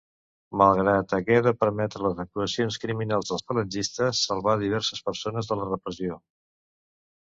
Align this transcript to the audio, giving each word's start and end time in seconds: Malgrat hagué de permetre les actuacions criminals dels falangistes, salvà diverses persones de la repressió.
Malgrat 0.59 1.11
hagué 1.17 1.35
de 1.47 1.51
permetre 1.63 2.01
les 2.05 2.23
actuacions 2.23 2.79
criminals 2.85 3.31
dels 3.33 3.45
falangistes, 3.51 4.25
salvà 4.31 4.57
diverses 4.65 5.07
persones 5.11 5.51
de 5.53 5.59
la 5.61 5.69
repressió. 5.73 6.19